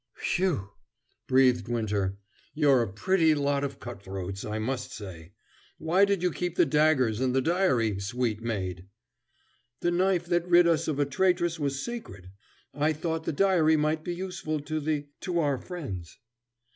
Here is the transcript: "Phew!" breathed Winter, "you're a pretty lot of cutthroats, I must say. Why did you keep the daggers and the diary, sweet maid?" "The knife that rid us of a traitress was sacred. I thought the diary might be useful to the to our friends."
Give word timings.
"Phew!" 0.15 0.71
breathed 1.27 1.67
Winter, 1.67 2.17
"you're 2.55 2.81
a 2.81 2.91
pretty 2.91 3.35
lot 3.35 3.63
of 3.63 3.79
cutthroats, 3.79 4.43
I 4.43 4.57
must 4.57 4.91
say. 4.91 5.33
Why 5.77 6.05
did 6.05 6.23
you 6.23 6.31
keep 6.31 6.55
the 6.55 6.65
daggers 6.65 7.19
and 7.21 7.35
the 7.35 7.39
diary, 7.41 7.99
sweet 7.99 8.41
maid?" 8.41 8.87
"The 9.81 9.91
knife 9.91 10.25
that 10.25 10.47
rid 10.47 10.65
us 10.67 10.87
of 10.87 10.97
a 10.97 11.05
traitress 11.05 11.59
was 11.59 11.85
sacred. 11.85 12.31
I 12.73 12.93
thought 12.93 13.25
the 13.25 13.31
diary 13.31 13.77
might 13.77 14.03
be 14.03 14.15
useful 14.15 14.59
to 14.61 14.79
the 14.79 15.05
to 15.19 15.37
our 15.37 15.59
friends." 15.59 16.17